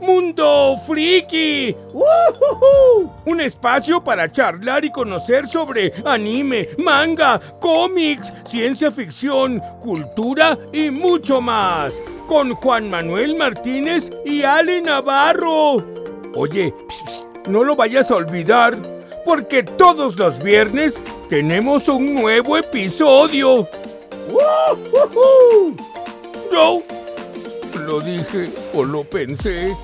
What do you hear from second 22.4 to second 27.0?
episodio. Yo